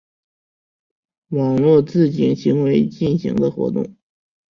[1.27, 3.95] 网络自警行为进行的活动。